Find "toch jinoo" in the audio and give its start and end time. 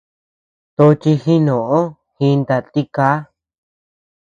0.77-1.77